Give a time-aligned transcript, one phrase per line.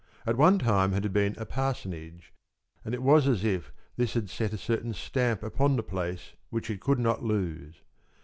[0.25, 2.33] At one time it had been a parsonage,
[2.83, 6.71] and it was as if this had set a certain stamp upon the place which
[6.71, 7.75] it could not lose.